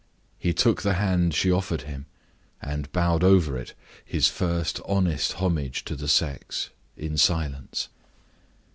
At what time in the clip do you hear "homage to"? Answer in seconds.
5.33-5.95